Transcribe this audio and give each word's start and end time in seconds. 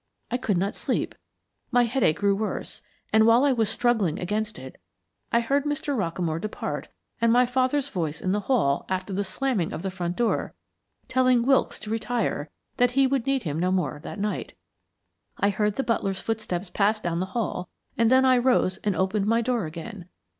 I 0.31 0.37
could 0.37 0.57
not 0.57 0.73
sleep, 0.73 1.13
my 1.69 1.83
headache 1.83 2.17
grew 2.17 2.35
worse; 2.35 2.81
and 3.13 3.27
while 3.27 3.43
I 3.45 3.51
was 3.51 3.69
struggling 3.69 4.17
against 4.17 4.57
it, 4.57 4.81
I 5.31 5.41
heard 5.41 5.63
Mr. 5.63 5.95
Rockamore 5.95 6.41
depart, 6.41 6.87
and 7.21 7.31
my 7.31 7.45
father's 7.45 7.87
voice 7.87 8.19
in 8.19 8.31
the 8.31 8.39
hall, 8.49 8.85
after 8.89 9.13
the 9.13 9.23
slamming 9.23 9.71
of 9.71 9.83
the 9.83 9.91
front 9.91 10.15
door, 10.15 10.55
telling 11.07 11.45
Wilkes 11.45 11.79
to 11.81 11.91
retire, 11.91 12.49
that 12.77 12.93
he 12.97 13.05
would 13.05 13.27
need 13.27 13.43
him 13.43 13.59
no 13.59 13.71
more 13.71 13.99
that 14.01 14.17
night. 14.17 14.55
I 15.37 15.51
heard 15.51 15.75
the 15.75 15.83
butler's 15.83 16.19
footsteps 16.19 16.71
pass 16.71 16.99
down 16.99 17.19
the 17.19 17.27
hall, 17.37 17.69
and 17.95 18.09
then 18.09 18.25
I 18.25 18.39
rose 18.39 18.77
and 18.77 18.95
opened 18.95 19.27
my 19.27 19.41
door 19.43 19.67
again. 19.67 20.07